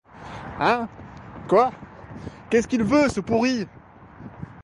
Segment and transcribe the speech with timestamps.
[0.59, 0.89] Hein?
[1.47, 1.69] quoi?
[2.49, 3.67] qu’est-ce qu’il veut, ce pourri?…